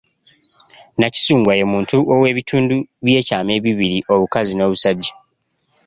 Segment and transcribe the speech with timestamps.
[0.99, 5.13] Nakisungwa ye muntu ow’ebItundu by’ekyama ebibiri, obukazi n’obusajja.